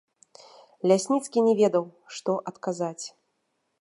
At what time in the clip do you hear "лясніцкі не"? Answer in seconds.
0.91-1.53